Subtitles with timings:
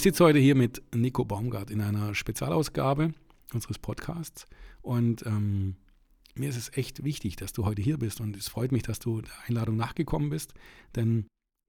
[0.00, 3.12] Ich sitze heute hier mit Nico Baumgart in einer Spezialausgabe
[3.52, 4.46] unseres Podcasts.
[4.80, 5.76] Und ähm,
[6.34, 8.18] mir ist es echt wichtig, dass du heute hier bist.
[8.22, 10.54] Und es freut mich, dass du der Einladung nachgekommen bist,
[10.96, 11.26] denn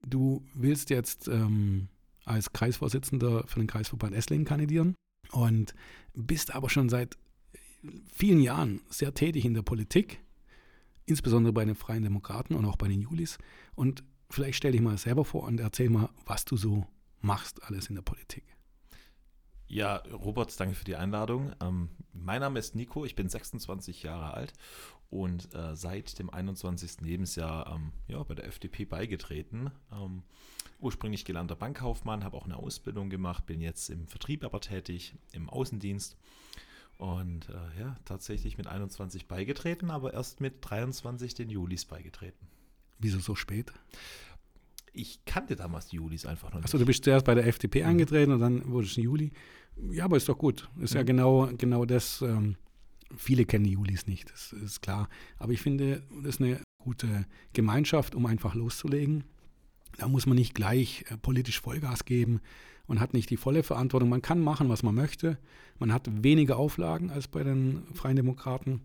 [0.08, 1.88] du willst jetzt ähm,
[2.24, 4.94] als Kreisvorsitzender für den Kreisverband Esslingen kandidieren
[5.32, 5.74] und
[6.14, 7.18] bist aber schon seit
[8.14, 10.22] vielen Jahren sehr tätig in der Politik,
[11.04, 13.36] insbesondere bei den Freien Demokraten und auch bei den Julis.
[13.74, 16.86] Und vielleicht stell dich mal selber vor und erzähl mal, was du so
[17.22, 18.44] machst alles in der Politik.
[19.66, 21.54] Ja, Robert, danke für die Einladung.
[21.62, 24.52] Ähm, mein Name ist Nico, ich bin 26 Jahre alt
[25.08, 27.00] und äh, seit dem 21.
[27.00, 29.70] Lebensjahr ähm, ja, bei der FDP beigetreten.
[29.90, 30.24] Ähm,
[30.78, 35.48] ursprünglich gelernter Bankkaufmann, habe auch eine Ausbildung gemacht, bin jetzt im Vertrieb aber tätig, im
[35.48, 36.18] Außendienst
[36.98, 42.46] und äh, ja, tatsächlich mit 21 beigetreten, aber erst mit 23 den Julis beigetreten.
[42.98, 43.72] Wieso so spät?
[44.92, 46.64] Ich kannte damals die Julis einfach noch nicht.
[46.64, 47.88] Achso, du bist zuerst bei der FDP mhm.
[47.88, 49.32] eingetreten und dann wurde es Juli.
[49.90, 50.68] Ja, aber ist doch gut.
[50.80, 50.98] Ist mhm.
[50.98, 52.22] ja genau, genau das.
[52.22, 52.56] Ähm,
[53.16, 55.08] viele kennen die Julis nicht, das ist klar.
[55.38, 59.24] Aber ich finde, das ist eine gute Gemeinschaft, um einfach loszulegen.
[59.98, 62.40] Da muss man nicht gleich äh, politisch Vollgas geben
[62.86, 64.08] und hat nicht die volle Verantwortung.
[64.08, 65.38] Man kann machen, was man möchte.
[65.78, 68.82] Man hat weniger Auflagen als bei den Freien Demokraten.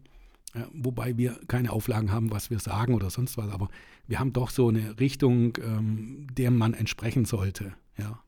[0.73, 3.69] Wobei wir keine Auflagen haben, was wir sagen oder sonst was, aber
[4.07, 7.73] wir haben doch so eine Richtung, ähm, der man entsprechen sollte.
[7.97, 8.21] Ja.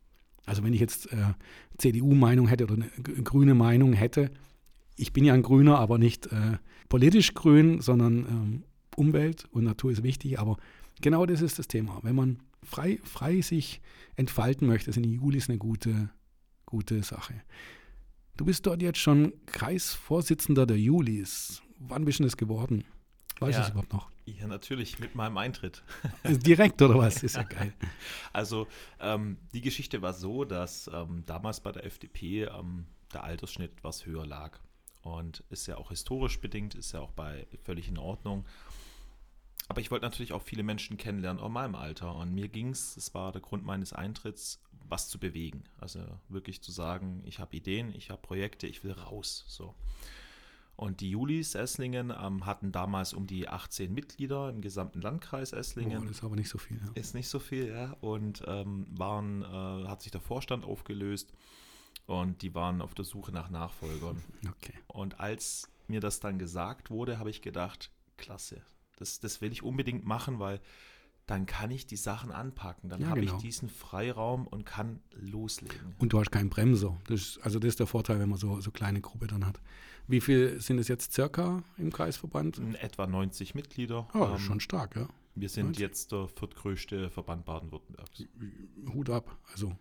[0.45, 1.33] Also wenn ich jetzt äh,
[1.77, 2.89] CDU-Meinung hätte oder eine
[3.23, 4.31] grüne Meinung hätte,
[4.95, 6.57] ich bin ja ein Grüner, aber nicht äh,
[6.89, 8.63] politisch grün, sondern ähm,
[8.95, 10.57] Umwelt und Natur ist wichtig, aber
[11.02, 12.00] genau das ist das Thema.
[12.03, 13.81] Wenn man frei, frei sich
[14.16, 16.09] entfalten möchte, sind die Julis eine gute,
[16.66, 17.35] gute Sache.
[18.35, 22.85] Du bist dort jetzt schon Kreisvorsitzender der Julis wann bist du das geworden?
[23.39, 24.09] Weiß ja, ich überhaupt noch?
[24.25, 25.81] Ja, natürlich, mit meinem Eintritt.
[26.25, 27.23] Direkt oder was?
[27.23, 27.73] Ist ja geil.
[28.33, 28.67] Also,
[28.99, 34.06] ähm, die Geschichte war so, dass ähm, damals bei der FDP ähm, der Altersschnitt was
[34.06, 34.59] höher lag.
[35.01, 38.46] Und ist ja auch historisch bedingt, ist ja auch bei völlig in Ordnung.
[39.69, 42.16] Aber ich wollte natürlich auch viele Menschen kennenlernen, auch in meinem Alter.
[42.16, 45.63] Und mir ging es, das war der Grund meines Eintritts, was zu bewegen.
[45.78, 49.46] Also wirklich zu sagen, ich habe Ideen, ich habe Projekte, ich will raus.
[49.47, 49.75] So.
[50.79, 56.03] Und die Julis Esslingen ähm, hatten damals um die 18 Mitglieder im gesamten Landkreis Esslingen.
[56.03, 56.78] Oh, das ist aber nicht so viel.
[56.78, 56.91] Ja.
[56.94, 57.97] Ist nicht so viel, ja.
[58.00, 61.34] Und ähm, waren, äh, hat sich der Vorstand aufgelöst
[62.06, 64.23] und die waren auf der Suche nach Nachfolgern.
[64.47, 64.73] Okay.
[64.88, 68.61] Und als mir das dann gesagt wurde, habe ich gedacht, klasse,
[68.96, 70.61] das, das will ich unbedingt machen, weil
[71.29, 72.90] dann kann ich die Sachen anpacken.
[72.90, 73.35] Dann ja, habe genau.
[73.35, 75.94] ich diesen Freiraum und kann loslegen.
[76.00, 76.97] Und du hast keinen Bremser.
[77.07, 79.62] Das ist, also das ist der Vorteil, wenn man so, so kleine Gruppe dann hat.
[80.07, 82.59] Wie viel sind es jetzt circa im Kreisverband?
[82.81, 84.07] Etwa 90 Mitglieder.
[84.16, 85.07] Oh, ähm, schon stark, ja.
[85.35, 85.79] Wir sind 90.
[85.79, 88.25] jetzt der viertgrößte Verband Baden-Württembergs.
[88.91, 89.73] Hut ab, also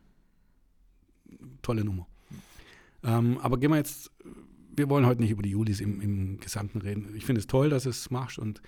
[1.63, 2.07] tolle Nummer.
[3.03, 4.11] Ähm, aber gehen wir jetzt,
[4.77, 7.15] wir wollen heute nicht über die Julis im, im Gesamten reden.
[7.17, 8.61] Ich finde es toll, dass es machst und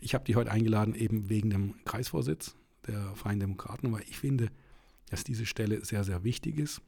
[0.00, 2.56] ich habe dich heute eingeladen eben wegen dem Kreisvorsitz
[2.86, 4.50] der Freien Demokraten, weil ich finde,
[5.10, 6.80] dass diese Stelle sehr, sehr wichtig ist.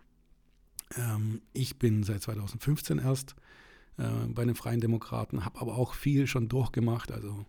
[0.97, 3.34] Ähm, ich bin seit 2015 erst
[3.99, 7.12] äh, bei den Freien Demokraten, habe aber auch viel schon durchgemacht.
[7.12, 7.44] Also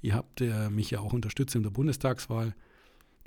[0.00, 2.54] ihr habt äh, mich ja auch unterstützt in der Bundestagswahl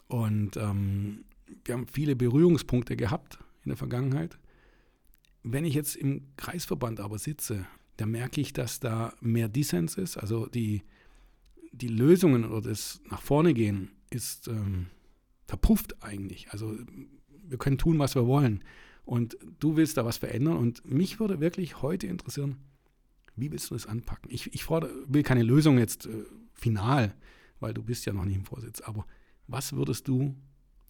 [0.08, 1.26] und ähm,
[1.66, 4.38] wir haben viele Berührungspunkte gehabt in der Vergangenheit.
[5.44, 7.66] Wenn ich jetzt im Kreisverband aber sitze,
[7.98, 10.18] dann merke ich, dass da mehr Dissens ist.
[10.18, 10.84] Also die,
[11.78, 14.88] die Lösungen oder das nach vorne gehen ist ähm,
[15.46, 16.52] verpufft eigentlich.
[16.52, 16.78] Also
[17.30, 18.64] wir können tun, was wir wollen.
[19.06, 20.58] Und du willst da was verändern.
[20.58, 22.58] Und mich würde wirklich heute interessieren,
[23.36, 24.30] wie willst du das anpacken?
[24.32, 27.16] Ich, ich fordere, will keine Lösung jetzt äh, final,
[27.60, 28.82] weil du bist ja noch nicht im Vorsitz.
[28.82, 29.06] Aber
[29.48, 30.36] was würdest du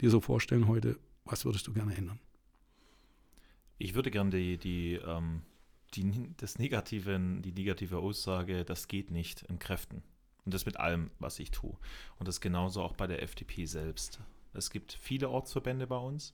[0.00, 0.98] dir so vorstellen heute?
[1.24, 2.18] Was würdest du gerne ändern?
[3.76, 5.42] Ich würde gerne die, die, ähm,
[5.94, 10.02] die, das Negativen, die negative Aussage, das geht nicht, entkräften.
[10.48, 11.76] Und das mit allem, was ich tue.
[12.18, 14.18] Und das genauso auch bei der FDP selbst.
[14.54, 16.32] Es gibt viele Ortsverbände bei uns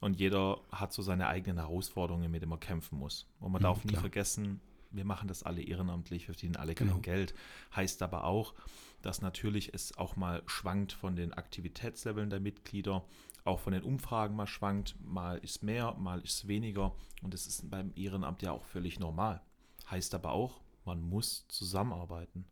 [0.00, 3.28] und jeder hat so seine eigenen Herausforderungen, mit denen man kämpfen muss.
[3.38, 4.00] Und man mhm, darf nie klar.
[4.00, 4.60] vergessen,
[4.90, 6.94] wir machen das alle ehrenamtlich, wir verdienen alle genau.
[6.94, 7.34] kein Geld.
[7.76, 8.52] Heißt aber auch,
[9.00, 13.04] dass natürlich es auch mal schwankt von den Aktivitätsleveln der Mitglieder,
[13.44, 16.96] auch von den Umfragen mal schwankt, mal ist mehr, mal ist weniger.
[17.22, 19.40] Und das ist beim Ehrenamt ja auch völlig normal.
[19.88, 22.44] Heißt aber auch, man muss zusammenarbeiten.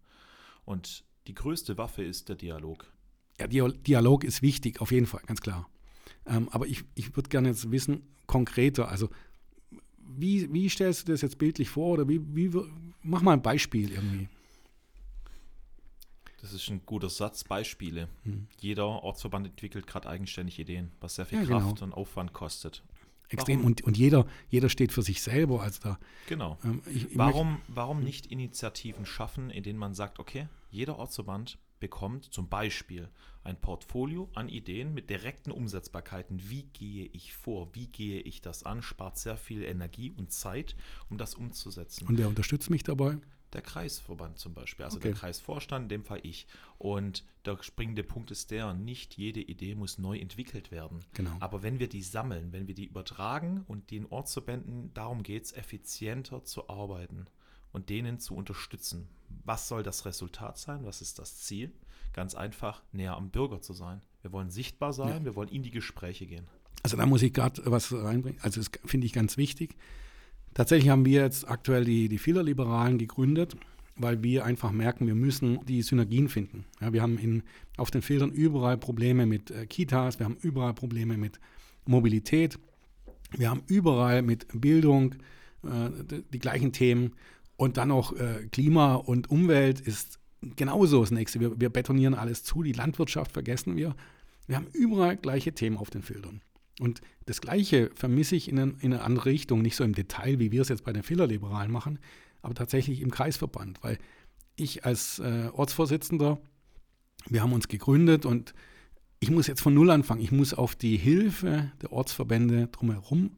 [0.71, 2.87] Und die größte Waffe ist der Dialog.
[3.41, 5.69] Ja, Dialog ist wichtig, auf jeden Fall, ganz klar.
[6.27, 9.11] Ähm, aber ich, ich würde gerne jetzt wissen, konkreter, also
[9.99, 12.53] wie, wie stellst du das jetzt bildlich vor oder wie, wie,
[13.03, 14.29] mach mal ein Beispiel irgendwie.
[16.41, 18.09] Das ist ein guter Satz, Beispiele.
[18.23, 18.47] Hm.
[18.61, 21.85] Jeder Ortsverband entwickelt gerade eigenständig Ideen, was sehr viel ja, Kraft genau.
[21.87, 22.85] und Aufwand kostet.
[23.31, 23.59] Extrem.
[23.59, 23.67] Warum?
[23.67, 25.62] Und, und jeder, jeder steht für sich selber.
[25.62, 25.99] Also da,
[26.29, 26.59] Genau.
[26.65, 31.59] ähm, ich, ich Warum, warum nicht Initiativen schaffen, in denen man sagt, okay, jeder Ortsverband
[31.79, 33.09] bekommt zum Beispiel
[33.43, 36.38] ein Portfolio an Ideen mit direkten Umsetzbarkeiten.
[36.50, 37.75] Wie gehe ich vor?
[37.75, 38.82] Wie gehe ich das an?
[38.82, 40.76] Spart sehr viel Energie und Zeit,
[41.09, 42.06] um das umzusetzen.
[42.06, 43.17] Und wer unterstützt mich dabei?
[43.52, 45.08] Der Kreisverband zum Beispiel, also Okay.
[45.08, 46.47] der Kreisvorstand, in dem Fall ich.
[46.79, 51.00] Und der springende Punkt ist der, nicht jede Idee muss neu entwickelt werden.
[51.14, 51.37] Genau.
[51.41, 55.52] Aber wenn wir die sammeln, wenn wir die übertragen und den Ortsverbänden, darum geht es,
[55.52, 57.25] effizienter zu arbeiten
[57.73, 59.08] und denen zu unterstützen.
[59.44, 60.85] Was soll das Resultat sein?
[60.85, 61.73] Was ist das Ziel?
[62.12, 64.00] Ganz einfach, näher am Bürger zu sein.
[64.23, 65.25] Wir wollen sichtbar sein, Ja.
[65.25, 66.47] wir wollen in die Gespräche gehen.
[66.82, 68.41] Also da muss ich gerade was reinbringen.
[68.43, 69.76] Also das finde ich ganz wichtig.
[70.55, 73.56] Tatsächlich haben wir jetzt aktuell die, die Fehlerliberalen gegründet,
[73.97, 76.64] weil wir einfach merken, wir müssen die Synergien finden.
[76.81, 77.43] Ja, wir haben in,
[77.76, 81.38] auf den Feldern überall Probleme mit äh, Kitas, wir haben überall Probleme mit
[81.87, 82.58] Mobilität,
[83.37, 85.14] wir haben überall mit Bildung
[85.62, 87.12] äh, die, die gleichen Themen
[87.56, 90.19] und dann noch äh, Klima und Umwelt ist
[90.56, 91.41] genauso das nächste.
[91.41, 93.94] Wir, wir betonieren alles zu, die Landwirtschaft vergessen wir.
[94.47, 96.41] Wir haben überall gleiche Themen auf den Feldern.
[96.81, 100.38] Und das Gleiche vermisse ich in, ein, in eine andere Richtung, nicht so im Detail,
[100.38, 101.99] wie wir es jetzt bei den Fehlerliberalen machen,
[102.41, 103.99] aber tatsächlich im Kreisverband, weil
[104.56, 106.41] ich als äh, Ortsvorsitzender,
[107.29, 108.55] wir haben uns gegründet und
[109.21, 110.23] ich muss jetzt von Null anfangen.
[110.23, 113.37] Ich muss auf die Hilfe der Ortsverbände drumherum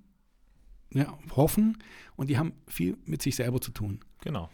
[0.94, 1.78] ja, hoffen
[2.14, 3.98] und die haben viel mit sich selber zu tun.
[4.20, 4.50] Genau.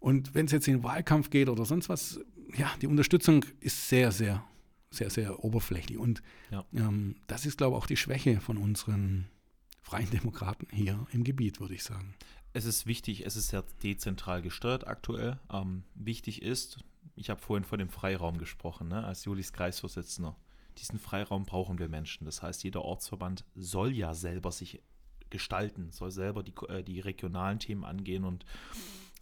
[0.00, 2.18] Und wenn es jetzt in den Wahlkampf geht oder sonst was,
[2.56, 4.42] ja, die Unterstützung ist sehr, sehr,
[4.90, 5.98] sehr, sehr oberflächlich.
[5.98, 6.64] Und Ja.
[6.74, 9.28] ähm, das ist, glaube ich, auch die Schwäche von unseren
[9.82, 12.14] Freien Demokraten hier im Gebiet, würde ich sagen.
[12.52, 15.38] Es ist wichtig, es ist sehr dezentral gesteuert aktuell.
[15.52, 16.78] Ähm, wichtig ist,
[17.14, 20.36] ich habe vorhin von dem Freiraum gesprochen, ne, als Julis Kreisvorsitzender.
[20.78, 22.24] Diesen Freiraum brauchen wir Menschen.
[22.24, 24.82] Das heißt, jeder Ortsverband soll ja selber sich
[25.30, 28.24] gestalten, soll selber die, äh, die regionalen Themen angehen.
[28.24, 28.44] Und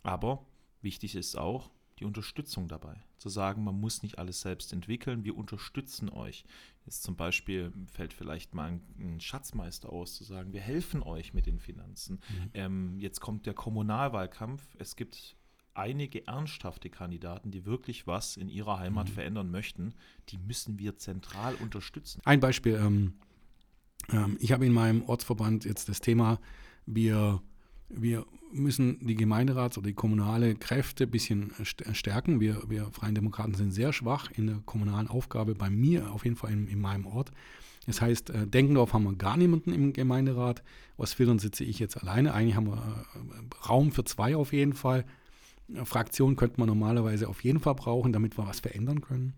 [0.02, 0.44] aber
[0.82, 3.02] wichtig ist auch die Unterstützung dabei.
[3.18, 6.44] Zu sagen, man muss nicht alles selbst entwickeln, wir unterstützen euch.
[6.84, 11.46] Jetzt zum Beispiel fällt vielleicht mal ein, Schatzmeister aus, zu sagen, wir helfen euch mit
[11.46, 12.20] den Finanzen.
[12.52, 14.62] Ähm, jetzt kommt der Kommunalwahlkampf.
[14.78, 15.36] Es gibt
[15.74, 19.94] einige ernsthafte Kandidaten, die wirklich was in ihrer Heimat verändern möchten.
[20.28, 22.20] Die müssen wir zentral unterstützen.
[22.24, 23.14] Ein Beispiel, ähm,
[24.10, 26.38] ähm, ich habe in meinem Ortsverband jetzt das Thema,
[26.86, 27.42] wir,
[27.96, 32.40] wir müssen die Gemeinderats- oder die kommunale Kräfte ein bisschen st- stärken.
[32.40, 36.36] Wir, wir Freien Demokraten sind sehr schwach in der kommunalen Aufgabe, bei mir auf jeden
[36.36, 37.32] Fall in, in meinem Ort.
[37.86, 40.62] Das heißt, äh, Denkendorf haben wir gar niemanden im Gemeinderat.
[40.96, 42.32] Ostfildern sitze ich jetzt alleine.
[42.32, 45.04] Eigentlich haben wir äh, Raum für zwei auf jeden Fall.
[45.68, 49.34] Eine Fraktion könnte man normalerweise auf jeden Fall brauchen, damit wir was verändern können.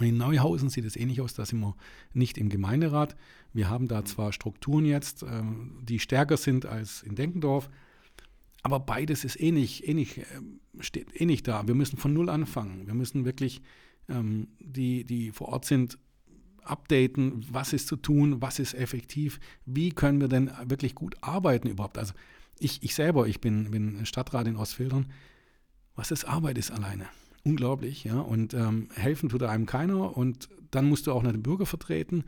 [0.00, 1.76] Und in Neuhausen sieht es ähnlich aus, da sind wir
[2.14, 3.16] nicht im Gemeinderat.
[3.52, 7.68] Wir haben da zwar Strukturen jetzt, ähm, die stärker sind als in Denkendorf,
[8.62, 11.68] aber beides ist ähnlich, ähnlich, ähm, steht ähnlich da.
[11.68, 12.86] Wir müssen von Null anfangen.
[12.86, 13.60] Wir müssen wirklich
[14.08, 15.98] ähm, die, die vor Ort sind,
[16.62, 21.68] updaten, was ist zu tun, was ist effektiv, wie können wir denn wirklich gut arbeiten
[21.68, 21.98] überhaupt.
[21.98, 22.14] Also
[22.58, 25.12] ich, ich selber, ich bin, bin Stadtrat in Ostfildern.
[25.94, 27.06] Was ist Arbeit ist alleine?
[27.42, 28.20] Unglaublich, ja.
[28.20, 32.24] Und ähm, helfen tut einem keiner und dann musst du auch noch den Bürger vertreten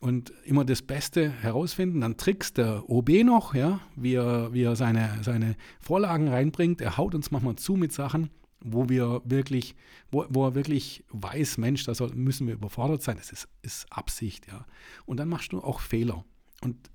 [0.00, 2.00] und immer das Beste herausfinden.
[2.00, 6.80] Dann trickst der OB noch, ja, wie er, wie er seine, seine Vorlagen reinbringt.
[6.80, 8.30] Er haut uns manchmal zu mit Sachen,
[8.60, 9.74] wo wir wirklich,
[10.10, 13.16] wo, wo er wirklich weiß, Mensch, da soll, müssen wir überfordert sein.
[13.16, 14.66] Das ist, ist Absicht, ja.
[15.04, 16.24] Und dann machst du auch Fehler.
[16.62, 16.90] Und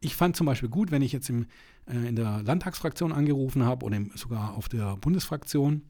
[0.00, 1.46] ich fand zum Beispiel gut, wenn ich jetzt im,
[1.86, 5.82] äh, in der Landtagsfraktion angerufen habe oder im, sogar auf der Bundesfraktion,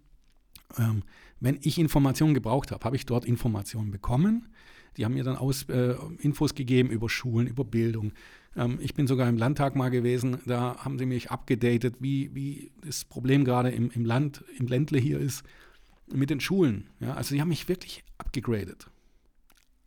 [0.76, 1.02] ähm,
[1.40, 4.48] wenn ich Informationen gebraucht habe, habe ich dort Informationen bekommen.
[4.96, 8.12] Die haben mir dann aus, äh, Infos gegeben über Schulen, über Bildung.
[8.56, 12.72] Ähm, ich bin sogar im Landtag mal gewesen, da haben sie mich abgedatet, wie, wie
[12.84, 15.44] das Problem gerade im, im Land, im Ländle hier ist
[16.12, 16.88] mit den Schulen.
[17.00, 18.90] Ja, also die haben mich wirklich abgegradet.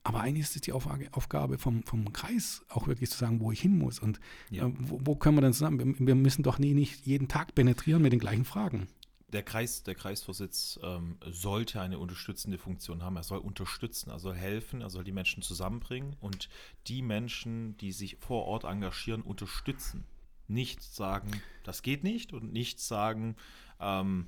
[0.03, 3.61] Aber eigentlich ist es die Aufgabe, vom, vom Kreis, auch wirklich zu sagen, wo ich
[3.61, 3.99] hin muss.
[3.99, 4.19] Und
[4.49, 4.67] Ja.
[4.67, 5.99] äh, wo, wo können wir denn zusammen?
[5.99, 8.87] Wir, wir müssen doch nie nicht jeden Tag penetrieren mit den gleichen Fragen.
[9.31, 13.15] Der, Kreis, der Kreisvorsitz ähm, sollte eine unterstützende Funktion haben.
[13.15, 16.49] Er soll unterstützen, er soll helfen, er soll die Menschen zusammenbringen und
[16.87, 20.05] die Menschen, die sich vor Ort engagieren, unterstützen.
[20.47, 21.31] Nicht sagen,
[21.63, 23.35] das geht nicht und nicht sagen,
[23.79, 24.27] ähm,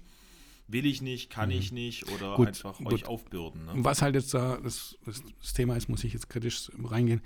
[0.67, 2.35] will ich nicht, kann ich nicht oder Mhm.
[2.37, 2.93] Gut, einfach gut.
[2.93, 3.65] euch aufbürden.
[3.65, 3.73] Ne?
[3.77, 7.21] Was halt jetzt da das, das, das Thema ist, muss ich jetzt kritisch reingehen.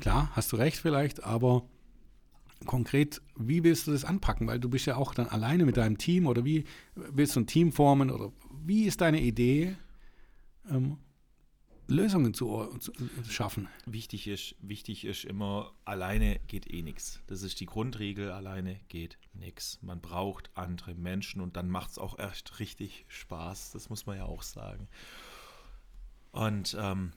[0.00, 1.66] Klar, hast du recht vielleicht, aber
[2.64, 4.46] konkret, wie willst du das anpacken?
[4.46, 7.46] Weil du bist ja auch dann alleine mit deinem Team oder wie willst du ein
[7.46, 8.32] Team formen oder
[8.64, 9.76] wie ist deine Idee?
[10.70, 10.98] Ähm,
[11.86, 12.92] Lösungen zu, zu,
[13.28, 13.68] schaffen.
[13.84, 17.20] Wichtig ist, wichtig ist immer, alleine geht eh nichts.
[17.26, 19.78] Das ist die Grundregel, alleine geht nichts.
[19.82, 23.72] Man braucht andere Menschen und dann macht es auch echt richtig Spaß.
[23.72, 24.88] Das muss man ja auch sagen.
[26.32, 27.12] Und ähm,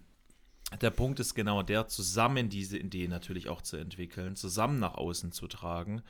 [0.81, 5.31] der Punkt ist genau der, zusammen diese Idee natürlich auch zu entwickeln, zusammen nach außen
[5.31, 6.01] zu tragen.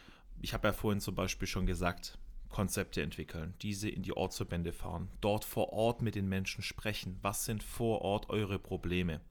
[0.41, 2.17] Ich habe ja vorhin zum Beispiel schon gesagt,
[2.49, 7.17] Konzepte entwickeln, diese in die Ortsverbände fahren, dort vor Ort mit den Menschen sprechen.
[7.21, 9.21] Was sind vor Ort eure Probleme?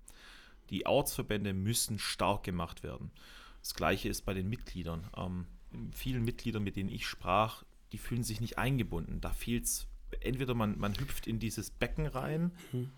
[0.70, 3.10] Die Ortsverbände müssen stark gemacht werden.
[3.60, 5.08] Das gleiche ist bei den Mitgliedern.
[5.16, 5.46] Ähm,
[5.92, 9.20] vielen Mitgliedern, mit denen ich sprach, die fühlen sich nicht eingebunden.
[9.20, 9.88] Da fehlt es,
[10.20, 12.90] entweder man, man hüpft in dieses Becken rein mhm.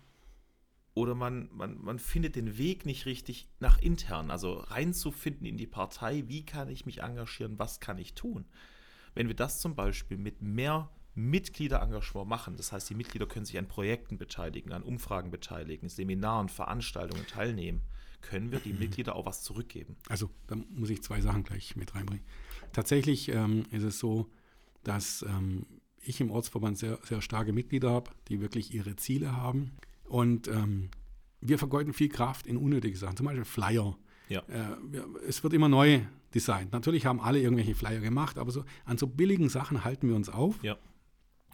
[0.99, 5.65] Oder man, man, man findet den Weg nicht richtig nach intern, also reinzufinden in die
[5.65, 8.45] Partei, wie kann ich mich engagieren, was kann ich tun.
[9.15, 13.57] Wenn wir das zum Beispiel mit mehr Mitgliederengagement machen, das heißt, die Mitglieder können sich
[13.57, 17.81] an Projekten beteiligen, an Umfragen beteiligen, Seminaren, Veranstaltungen teilnehmen,
[18.21, 19.95] können wir die Mitglieder auch was zurückgeben.
[20.09, 22.25] Also, da muss ich zwei Sachen gleich mit reinbringen.
[22.73, 24.29] Tatsächlich ähm, ist es so,
[24.83, 25.65] dass ähm,
[26.03, 29.71] ich im Ortsverband sehr, sehr starke Mitglieder habe, die wirklich ihre Ziele haben.
[30.09, 30.89] Und ähm,
[31.39, 33.95] wir vergeuden viel Kraft in unnötige Sachen, zum Beispiel Flyer.
[34.27, 34.41] Ja.
[34.41, 34.75] Äh,
[35.27, 36.01] es wird immer neu
[36.33, 36.71] designt.
[36.71, 40.29] Natürlich haben alle irgendwelche Flyer gemacht, aber so an so billigen Sachen halten wir uns
[40.29, 40.77] auf ja.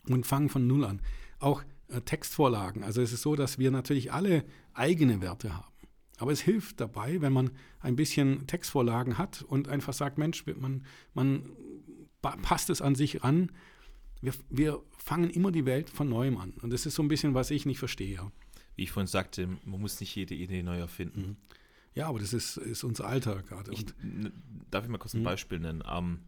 [0.09, 1.01] und fangen von Null an.
[1.39, 2.83] Auch äh, Textvorlagen.
[2.83, 5.73] Also es ist so, dass wir natürlich alle eigene Werte haben.
[6.17, 10.85] Aber es hilft dabei, wenn man ein bisschen Textvorlagen hat und einfach sagt, Mensch, man,
[11.13, 11.49] man
[12.21, 13.51] passt es an sich ran.
[14.21, 16.53] Wir, wir fangen immer die Welt von neuem an.
[16.61, 18.31] Und das ist so ein bisschen, was ich nicht verstehe.
[18.75, 21.21] Wie ich vorhin sagte, man muss nicht jede Idee neu erfinden.
[21.21, 21.37] Mhm.
[21.93, 23.71] Ja, aber das ist, ist unser Alltag gerade.
[23.71, 23.85] Ich,
[24.69, 25.25] darf ich mal kurz ein mhm.
[25.25, 25.83] Beispiel nennen?
[25.89, 26.19] Ähm,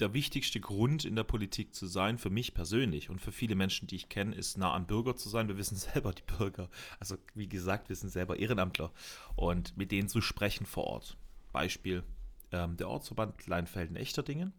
[0.00, 3.86] der wichtigste Grund in der Politik zu sein, für mich persönlich und für viele Menschen,
[3.86, 5.48] die ich kenne, ist nah an Bürger zu sein.
[5.48, 8.92] Wir wissen selber, die Bürger, also wie gesagt, wir sind selber Ehrenamtler
[9.36, 11.16] und mit denen zu sprechen vor Ort.
[11.52, 12.02] Beispiel
[12.52, 14.54] ähm, der Ortsverband Kleinfelden-Echterdingen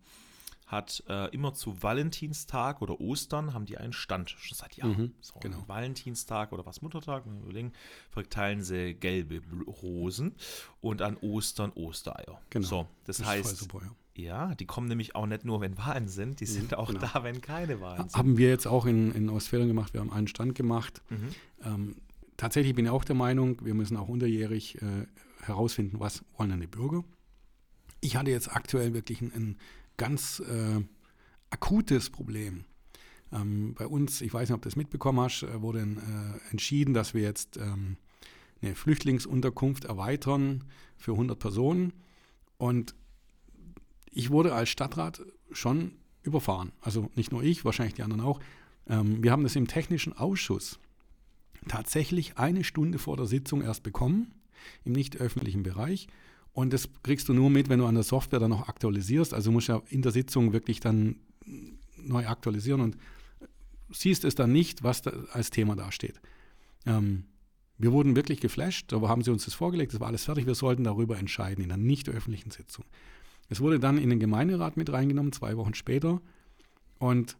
[0.71, 4.97] hat äh, immer zu Valentinstag oder Ostern haben die einen Stand, schon seit Jahren.
[4.97, 5.63] Mhm, so, genau.
[5.67, 7.73] Valentinstag oder was Muttertag, überlegen,
[8.09, 10.35] verteilen sie gelbe Rosen
[10.79, 12.41] und an Ostern Ostereier.
[12.49, 12.65] Genau.
[12.65, 13.81] So, das, das heißt, super,
[14.15, 14.23] ja.
[14.23, 14.55] ja.
[14.55, 17.01] die kommen nämlich auch nicht nur, wenn Wahlen sind, die sind mhm, auch genau.
[17.13, 18.15] da, wenn keine Wahlen sind.
[18.15, 21.01] Haben wir jetzt auch in, in Ostfällen gemacht, wir haben einen Stand gemacht.
[21.09, 21.27] Mhm.
[21.65, 21.95] Ähm,
[22.37, 25.05] tatsächlich bin ich auch der Meinung, wir müssen auch unterjährig äh,
[25.41, 27.03] herausfinden, was wollen denn die Bürger.
[27.99, 29.57] Ich hatte jetzt aktuell wirklich ein,
[29.97, 30.81] ganz äh,
[31.49, 32.65] akutes Problem.
[33.31, 36.93] Ähm, bei uns, ich weiß nicht, ob du das mitbekommen hast, äh, wurde äh, entschieden,
[36.93, 37.97] dass wir jetzt ähm,
[38.61, 40.65] eine Flüchtlingsunterkunft erweitern
[40.97, 41.93] für 100 Personen.
[42.57, 42.95] Und
[44.11, 45.21] ich wurde als Stadtrat
[45.51, 45.93] schon
[46.23, 46.71] überfahren.
[46.81, 48.39] Also nicht nur ich, wahrscheinlich die anderen auch.
[48.87, 50.79] Ähm, wir haben das im technischen Ausschuss
[51.67, 54.33] tatsächlich eine Stunde vor der Sitzung erst bekommen,
[54.83, 56.07] im nicht öffentlichen Bereich.
[56.53, 59.33] Und das kriegst du nur mit, wenn du an der Software dann noch aktualisierst.
[59.33, 61.15] Also musst du ja in der Sitzung wirklich dann
[61.97, 62.97] neu aktualisieren und
[63.89, 66.19] siehst es dann nicht, was da als Thema dasteht.
[66.85, 67.25] Ähm,
[67.77, 70.55] wir wurden wirklich geflasht, aber haben sie uns das vorgelegt, das war alles fertig, wir
[70.55, 72.85] sollten darüber entscheiden in einer nicht öffentlichen Sitzung.
[73.49, 76.21] Es wurde dann in den Gemeinderat mit reingenommen, zwei Wochen später.
[76.99, 77.37] Und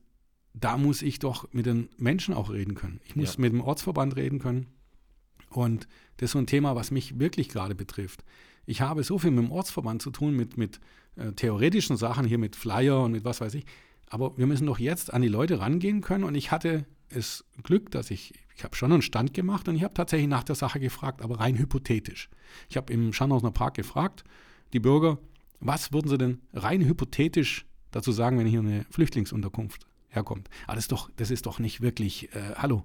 [0.54, 3.00] da muss ich doch mit den Menschen auch reden können.
[3.06, 3.42] Ich muss ja.
[3.42, 4.68] mit dem Ortsverband reden können.
[5.50, 5.88] Und
[6.18, 8.24] das ist so ein Thema, was mich wirklich gerade betrifft
[8.66, 10.80] ich habe so viel mit dem Ortsverband zu tun, mit, mit
[11.16, 13.66] äh, theoretischen Sachen hier, mit Flyer und mit was weiß ich.
[14.08, 16.24] Aber wir müssen doch jetzt an die Leute rangehen können.
[16.24, 19.84] Und ich hatte es Glück, dass ich, ich habe schon einen Stand gemacht und ich
[19.84, 22.30] habe tatsächlich nach der Sache gefragt, aber rein hypothetisch.
[22.70, 24.24] Ich habe im Scharnhausener Park gefragt,
[24.74, 25.18] die Bürger,
[25.60, 30.50] was würden sie denn rein hypothetisch dazu sagen, wenn hier eine Flüchtlingsunterkunft herkommt?
[30.66, 32.84] Aber das ist doch, das ist doch nicht wirklich, äh, hallo,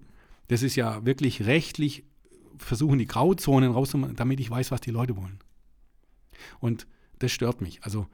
[0.49, 2.05] das ist ja wirklich rechtlich,
[2.59, 5.39] versuchen die Grauzonen rauszumachen, damit ich weiß, was die Leute wollen.
[6.61, 6.87] Und
[7.19, 7.83] das stört mich.
[7.83, 8.07] Also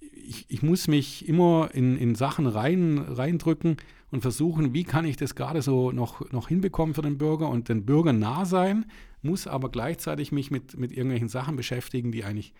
[0.00, 3.76] ich, ich muss mich immer in, in Sachen rein, reindrücken
[4.10, 7.68] und versuchen, wie kann ich das gerade so noch, noch hinbekommen für den Bürger und
[7.68, 8.86] den Bürgern nah sein,
[9.22, 12.52] muss aber gleichzeitig mich mit, mit irgendwelchen Sachen beschäftigen, die eigentlich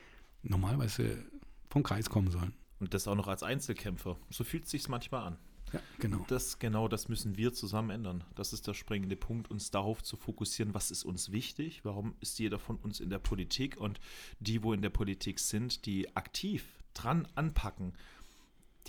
[0.43, 1.25] normalerweise
[1.71, 2.55] vom Kreis kommen sollen.
[2.81, 4.17] Und das auch noch als Einzelkämpfer.
[4.31, 5.39] So fühlt es sich manchmal an.
[5.73, 6.25] Ja, genau.
[6.29, 8.25] Das, genau das müssen wir zusammen ändern.
[8.35, 12.39] Das ist der springende Punkt, uns darauf zu fokussieren, was ist uns wichtig, warum ist
[12.39, 14.01] jeder von uns in der Politik und
[14.41, 17.93] die, wo in der Politik sind, die aktiv dran anpacken,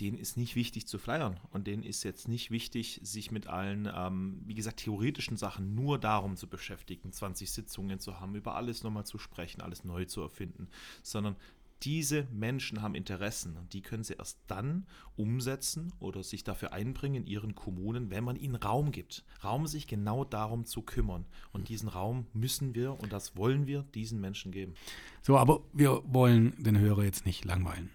[0.00, 3.90] denen ist nicht wichtig zu flyern und denen ist jetzt nicht wichtig, sich mit allen,
[3.94, 8.82] ähm, wie gesagt, theoretischen Sachen nur darum zu beschäftigen, 20 Sitzungen zu haben, über alles
[8.82, 10.68] nochmal zu sprechen, alles neu zu erfinden,
[11.02, 11.36] sondern
[11.82, 17.22] Diese Menschen haben Interessen und die können sie erst dann umsetzen oder sich dafür einbringen
[17.22, 19.24] in ihren Kommunen, wenn man ihnen Raum gibt.
[19.42, 21.24] Raum, sich genau darum zu kümmern.
[21.52, 24.74] Und diesen Raum müssen wir und das wollen wir diesen Menschen geben.
[25.22, 27.88] So, aber wir wollen den Hörer jetzt nicht langweilen.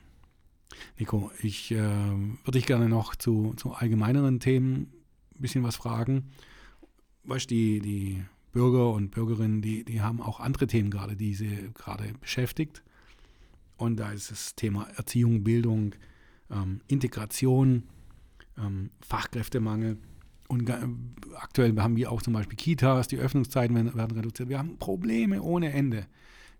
[0.97, 4.91] Nico, ich äh, würde dich gerne noch zu, zu allgemeineren Themen
[5.35, 6.31] ein bisschen was fragen.
[7.23, 11.33] Weißt du, die, die Bürger und Bürgerinnen, die, die haben auch andere Themen gerade, die
[11.33, 12.83] sie gerade beschäftigt.
[13.77, 15.95] Und da ist das Thema Erziehung, Bildung,
[16.49, 17.83] ähm, Integration,
[18.57, 19.97] ähm, Fachkräftemangel.
[20.47, 20.69] Und
[21.35, 24.47] aktuell haben wir auch zum Beispiel Kitas, die Öffnungszeiten werden, werden reduziert.
[24.49, 26.05] Wir haben Probleme ohne Ende.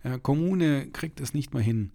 [0.04, 1.92] Ja, Kommune kriegt es nicht mehr hin.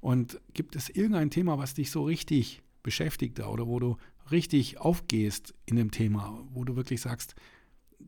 [0.00, 3.96] Und gibt es irgendein Thema, was dich so richtig beschäftigt oder wo du
[4.30, 7.34] richtig aufgehst in dem Thema, wo du wirklich sagst,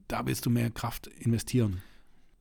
[0.09, 1.83] da willst du mehr Kraft investieren?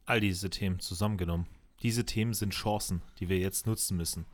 [0.05, 1.47] All diese Themen zusammengenommen.
[1.83, 4.25] Diese Themen sind Chancen, die wir jetzt nutzen müssen.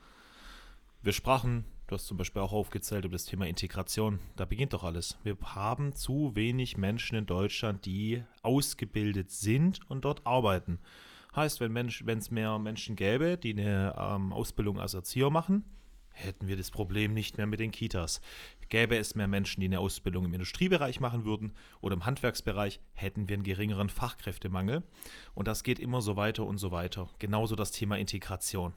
[1.01, 4.19] Wir sprachen, du hast zum Beispiel auch aufgezählt, über das Thema Integration.
[4.35, 5.17] Da beginnt doch alles.
[5.23, 10.79] Wir haben zu wenig Menschen in Deutschland, die ausgebildet sind und dort arbeiten.
[11.35, 11.87] Heißt, wenn
[12.19, 15.63] es mehr Menschen gäbe, die eine ähm, Ausbildung als Erzieher machen,
[16.11, 18.21] hätten wir das Problem nicht mehr mit den Kitas.
[18.69, 23.27] Gäbe es mehr Menschen, die eine Ausbildung im Industriebereich machen würden oder im Handwerksbereich, hätten
[23.27, 24.83] wir einen geringeren Fachkräftemangel.
[25.33, 27.09] Und das geht immer so weiter und so weiter.
[27.19, 28.73] Genauso das Thema Integration.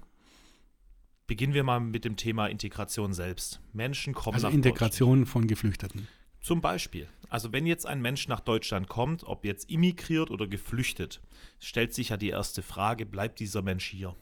[1.27, 3.61] Beginnen wir mal mit dem Thema Integration selbst.
[3.73, 6.09] Menschen kommen also nach Integration von Geflüchteten.
[6.41, 11.21] Zum Beispiel, also wenn jetzt ein Mensch nach Deutschland kommt, ob jetzt immigriert oder geflüchtet,
[11.61, 14.17] stellt sich ja die erste Frage, bleibt dieser Mensch hier?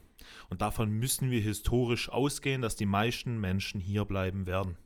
[0.50, 4.76] Und davon müssen wir historisch ausgehen, dass die meisten Menschen hier bleiben werden.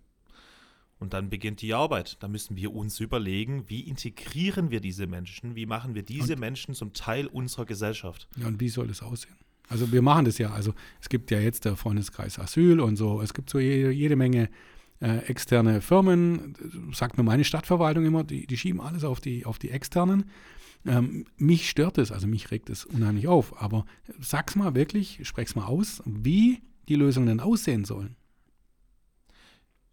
[0.99, 2.23] Und dann beginnt die Arbeit.
[2.23, 6.41] Da müssen wir uns überlegen, wie integrieren wir diese Menschen, wie machen wir diese und,
[6.41, 8.29] Menschen zum Teil unserer Gesellschaft.
[8.37, 9.37] Ja, und wie soll das aussehen?
[9.69, 13.23] Also wir machen das ja, also es gibt ja jetzt der Freundeskreis Asyl und so,
[13.23, 14.51] es gibt so jede, jede Menge
[15.01, 16.55] äh, externe Firmen,
[16.93, 20.31] sagt mir meine Stadtverwaltung immer, die, die schieben alles auf die, auf die externen.
[20.87, 23.61] Ähm, mich stört es, also mich regt es unheimlich auf.
[23.61, 23.87] Aber
[24.21, 28.17] sag's mal wirklich, sprech's mal aus, wie die Lösungen denn aussehen sollen.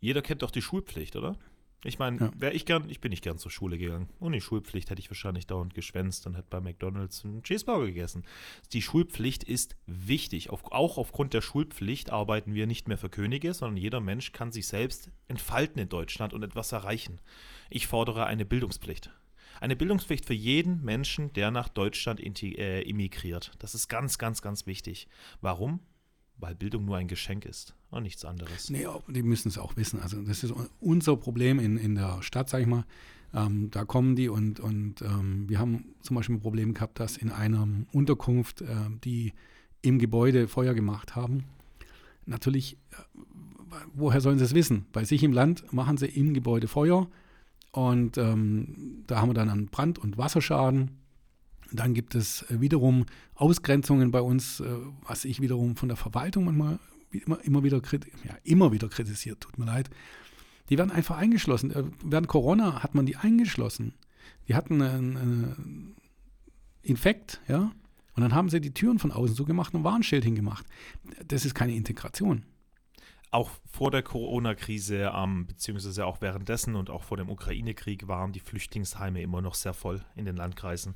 [0.02, 1.38] Jeder kennt doch die Schulpflicht, oder?
[1.84, 2.32] Ich meine, ja.
[2.36, 4.10] wäre ich gern, ich bin nicht gern zur Schule gegangen.
[4.20, 8.24] Ohne die Schulpflicht hätte ich wahrscheinlich dauernd geschwänzt und hätte bei McDonalds einen Cheeseburger gegessen.
[8.74, 10.52] Die Schulpflicht ist wichtig.
[10.52, 14.52] Auf, auch aufgrund der Schulpflicht arbeiten wir nicht mehr für Könige, sondern jeder Mensch kann
[14.52, 17.20] sich selbst entfalten in Deutschland und etwas erreichen.
[17.72, 19.10] Ich fordere eine Bildungspflicht.
[19.60, 23.54] Eine Bildungspflicht für jeden Menschen, der nach Deutschland äh, emigriert.
[23.58, 25.08] Das ist ganz, ganz, ganz wichtig.
[25.42, 25.80] Warum?
[26.38, 28.70] Weil Bildung nur ein Geschenk ist und nichts anderes.
[28.70, 30.00] Nee, die müssen es auch wissen.
[30.00, 32.86] Also das ist unser Problem in, in der Stadt, sag ich mal.
[33.34, 37.18] Ähm, da kommen die und, und ähm, wir haben zum Beispiel ein Problem gehabt, dass
[37.18, 38.68] in einer Unterkunft, äh,
[39.04, 39.34] die
[39.82, 41.46] im Gebäude Feuer gemacht haben,
[42.26, 43.20] natürlich, äh,
[43.94, 44.86] woher sollen sie es wissen?
[44.92, 47.08] Bei sich im Land machen sie im Gebäude Feuer
[47.72, 50.92] und ähm, da haben wir dann einen Brand- und Wasserschaden.
[51.74, 54.66] Dann gibt es wiederum Ausgrenzungen bei uns, äh,
[55.08, 56.80] was ich wiederum von der Verwaltung manchmal
[57.12, 57.82] immer, immer, wieder,
[58.24, 59.90] ja, immer wieder kritisiert, tut mir leid.
[60.70, 61.72] Die werden einfach eingeschlossen.
[61.72, 63.94] Äh, während Corona hat man die eingeschlossen.
[64.48, 65.96] Die hatten einen, einen
[66.82, 67.72] Infekt, ja,
[68.14, 70.66] und dann haben sie die Türen von außen zugemacht und Warnschild hingemacht.
[71.26, 72.44] Das ist keine Integration
[73.32, 78.42] auch vor der Corona-Krise, ähm, beziehungsweise auch währenddessen und auch vor dem Ukraine-Krieg waren die
[78.42, 80.96] Flüchtlingsheime immer noch sehr voll in den Landkreisen.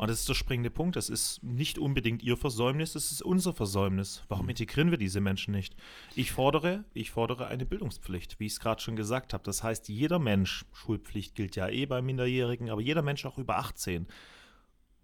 [0.00, 0.96] Und das ist der springende Punkt.
[0.96, 4.22] Das ist nicht unbedingt ihr Versäumnis, das ist unser Versäumnis.
[4.28, 4.50] Warum mhm.
[4.50, 5.76] integrieren wir diese Menschen nicht?
[6.16, 9.44] Ich fordere, ich fordere eine Bildungspflicht, wie ich es gerade schon gesagt habe.
[9.44, 13.58] Das heißt, jeder Mensch, Schulpflicht gilt ja eh bei Minderjährigen, aber jeder Mensch auch über
[13.58, 14.06] 18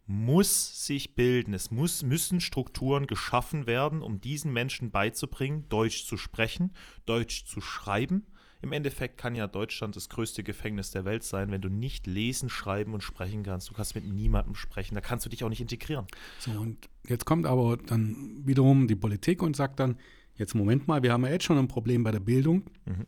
[0.07, 1.53] muss sich bilden.
[1.53, 6.73] Es muss, müssen Strukturen geschaffen werden, um diesen Menschen beizubringen, Deutsch zu sprechen,
[7.05, 8.25] Deutsch zu schreiben.
[8.63, 12.49] Im Endeffekt kann ja Deutschland das größte Gefängnis der Welt sein, wenn du nicht lesen,
[12.49, 13.71] schreiben und sprechen kannst.
[13.71, 14.95] Du kannst mit niemandem sprechen.
[14.95, 16.07] Da kannst du dich auch nicht integrieren.
[16.39, 19.99] So, und jetzt kommt aber dann wiederum die Politik und sagt dann,
[20.37, 22.65] jetzt Moment mal, wir haben ja jetzt schon ein Problem bei der Bildung.
[22.87, 23.07] Mhm.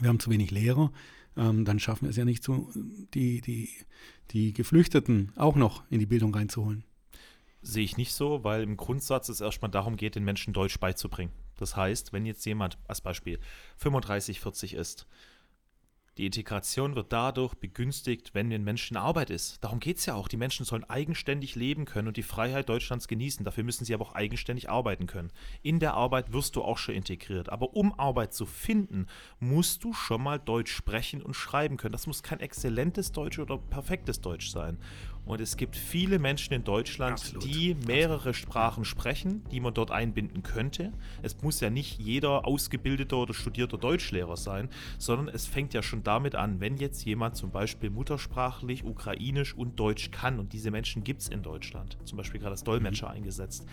[0.00, 0.92] Wir haben zu wenig Lehrer
[1.38, 2.68] ähm, dann schaffen wir es ja nicht, so,
[3.14, 3.70] die, die,
[4.32, 6.84] die Geflüchteten auch noch in die Bildung reinzuholen.
[7.62, 11.32] Sehe ich nicht so, weil im Grundsatz es erstmal darum geht, den Menschen Deutsch beizubringen.
[11.58, 13.38] Das heißt, wenn jetzt jemand als Beispiel
[13.76, 15.06] 35, 40 ist
[16.18, 19.62] die Integration wird dadurch begünstigt, wenn ein Menschen in Arbeit ist.
[19.62, 20.26] Darum geht es ja auch.
[20.26, 23.44] Die Menschen sollen eigenständig leben können und die Freiheit Deutschlands genießen.
[23.44, 25.30] Dafür müssen sie aber auch eigenständig arbeiten können.
[25.62, 27.50] In der Arbeit wirst du auch schon integriert.
[27.50, 29.06] Aber um Arbeit zu finden,
[29.38, 31.92] musst du schon mal Deutsch sprechen und schreiben können.
[31.92, 34.78] Das muss kein exzellentes Deutsch oder perfektes Deutsch sein.
[35.28, 37.44] Und es gibt viele Menschen in Deutschland, Absolut.
[37.44, 40.90] die mehrere Sprachen sprechen, die man dort einbinden könnte.
[41.20, 46.02] Es muss ja nicht jeder ausgebildeter oder studierter Deutschlehrer sein, sondern es fängt ja schon
[46.02, 51.04] damit an, wenn jetzt jemand zum Beispiel muttersprachlich Ukrainisch und Deutsch kann, und diese Menschen
[51.04, 53.66] gibt es in Deutschland, zum Beispiel gerade als Dolmetscher eingesetzt,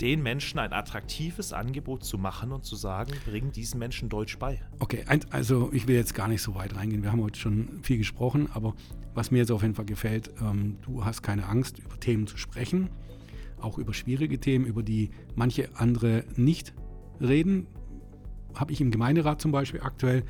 [0.00, 4.62] den Menschen ein attraktives Angebot zu machen und zu sagen, bring diesen Menschen Deutsch bei.
[4.78, 7.02] Okay, also ich will jetzt gar nicht so weit reingehen.
[7.02, 8.74] Wir haben heute schon viel gesprochen, aber
[9.14, 12.36] was mir jetzt auf jeden Fall gefällt, ähm, du hast keine Angst, über Themen zu
[12.36, 12.88] sprechen,
[13.60, 16.74] auch über schwierige Themen, über die manche andere nicht
[17.20, 17.66] reden.
[18.54, 20.24] Habe ich im Gemeinderat zum Beispiel aktuell,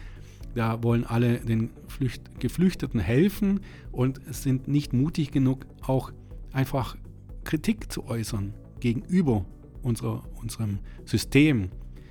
[0.55, 6.13] da wollen alle den Flücht Geflüchteten helfen und sind nicht mutig genug, auch
[6.53, 6.97] einfach
[7.45, 9.47] Kritik zu äußern gegenüber
[9.83, 11.71] unserer, unserem System,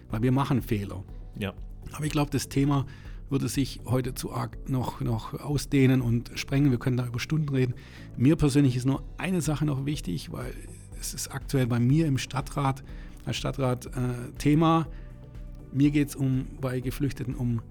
[0.10, 1.03] weil wir machen Fehler.
[1.38, 1.53] Ja.
[1.93, 2.86] Aber ich glaube, das Thema
[3.32, 6.70] würde sich heute zu arg noch, noch ausdehnen und sprengen.
[6.72, 7.74] Wir können da über Stunden reden.
[8.17, 10.54] Mir persönlich ist nur eine Sache noch wichtig, weil
[11.00, 12.84] es ist aktuell bei mir im Stadtrat,
[13.26, 13.89] als Stadtrat äh,
[14.38, 14.88] Thema.
[15.72, 17.62] Mir geht es um, bei Geflüchteten um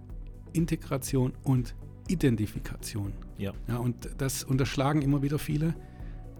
[0.53, 1.75] Integration und
[2.09, 3.13] Identifikation.
[3.39, 3.53] Ja.
[3.69, 5.75] Ja, und das unterschlagen immer wieder viele.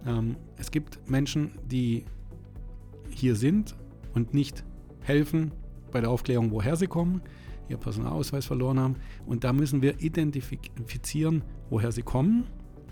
[0.05, 2.05] Ähm, es gibt Menschen, die
[3.09, 3.75] hier sind
[4.13, 4.63] und nicht
[5.01, 5.51] helfen
[5.91, 7.21] bei der Aufklärung, woher sie kommen,
[7.71, 8.95] ihr Personalausweis verloren haben.
[9.25, 12.45] Und da müssen wir identifizieren, woher sie kommen,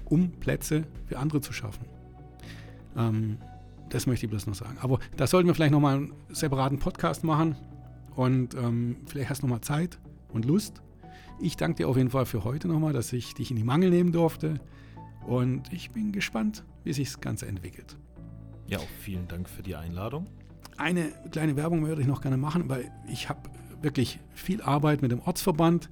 [0.05, 1.85] um Plätze für andere zu schaffen.
[2.97, 3.37] Ähm,
[3.89, 4.77] das möchte ich bloß noch sagen.
[4.81, 7.55] Aber da sollten wir vielleicht nochmal einen separaten Podcast machen.
[8.15, 10.81] Und ähm, vielleicht hast du nochmal Zeit und Lust.
[11.41, 13.89] Ich danke dir auf jeden Fall für heute nochmal, dass ich dich in die Mangel
[13.89, 14.59] nehmen durfte.
[15.25, 17.97] Und ich bin gespannt, wie sich das Ganze entwickelt.
[18.67, 20.27] Ja, auch vielen Dank für die Einladung.
[20.77, 23.49] Eine kleine Werbung würde ich noch gerne machen, weil ich habe
[23.81, 25.89] wirklich viel Arbeit mit dem Ortsverband.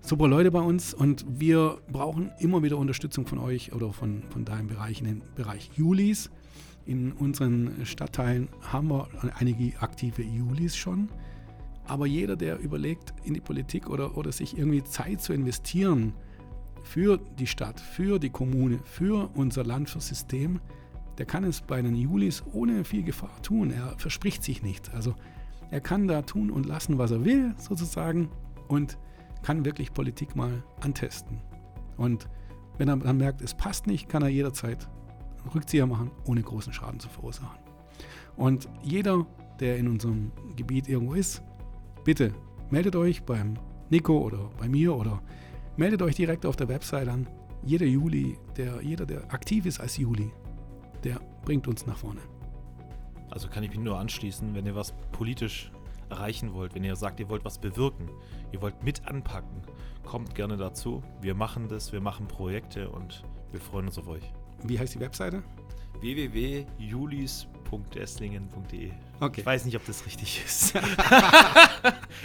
[0.00, 4.44] Super Leute bei uns und wir brauchen immer wieder Unterstützung von euch oder von, von
[4.44, 6.30] deinem Bereich, in den Bereich Julis.
[6.84, 11.08] In unseren Stadtteilen haben wir einige aktive Julis schon.
[11.86, 16.12] Aber jeder, der überlegt, in die Politik oder, oder sich irgendwie Zeit zu investieren
[16.84, 20.60] für die Stadt, für die Kommune, für unser Land, fürs System,
[21.18, 23.70] der kann es bei den Julis ohne viel Gefahr tun.
[23.70, 24.90] Er verspricht sich nichts.
[24.90, 25.14] Also
[25.70, 28.30] er kann da tun und lassen, was er will, sozusagen,
[28.68, 28.98] und
[29.42, 31.40] kann wirklich Politik mal antesten.
[31.96, 32.28] Und
[32.78, 34.88] wenn er dann merkt, es passt nicht, kann er jederzeit
[35.40, 37.58] einen Rückzieher machen, ohne großen Schaden zu verursachen.
[38.36, 39.26] Und jeder,
[39.60, 41.42] der in unserem Gebiet irgendwo ist,
[42.04, 42.34] bitte
[42.70, 43.54] meldet euch beim
[43.88, 45.22] Nico oder bei mir oder
[45.76, 47.28] meldet euch direkt auf der Website an.
[47.64, 50.30] Jeder Juli, der, jeder, der aktiv ist als Juli,
[51.04, 52.20] der bringt uns nach vorne.
[53.30, 55.70] Also kann ich mich nur anschließen, wenn ihr was politisch
[56.10, 58.08] erreichen wollt, wenn ihr sagt, ihr wollt was bewirken,
[58.52, 59.60] ihr wollt mit anpacken,
[60.04, 61.02] kommt gerne dazu.
[61.20, 64.32] Wir machen das, wir machen Projekte und wir freuen uns auf euch.
[64.62, 65.42] Wie heißt die Webseite?
[66.00, 69.40] www.julis.esslingen.de Okay.
[69.40, 70.74] Ich weiß nicht, ob das richtig ist.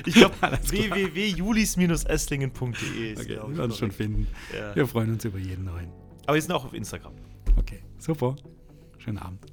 [0.05, 4.27] ich glaube, www.julis-esslingen.de ist Okay, wir werden es schon finden.
[4.53, 4.75] Ja.
[4.75, 5.89] Wir freuen uns über jeden neuen.
[6.25, 7.13] Aber wir sind auch auf Instagram.
[7.57, 8.35] Okay, super.
[8.97, 9.45] Schönen Abend.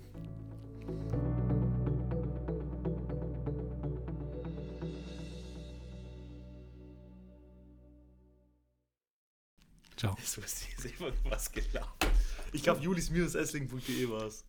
[9.98, 10.16] Ciao.
[10.24, 11.88] So ist irgendwas gelaufen.
[12.52, 14.44] Ich glaube, julis-esslingen.de war es.